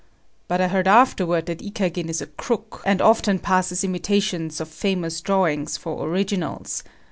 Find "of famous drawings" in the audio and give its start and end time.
4.59-5.77